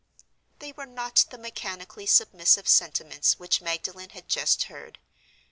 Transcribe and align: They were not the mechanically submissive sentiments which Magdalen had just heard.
They 0.57 0.71
were 0.71 0.87
not 0.87 1.25
the 1.29 1.37
mechanically 1.37 2.07
submissive 2.07 2.67
sentiments 2.67 3.37
which 3.37 3.61
Magdalen 3.61 4.09
had 4.09 4.27
just 4.27 4.63
heard. 4.63 4.97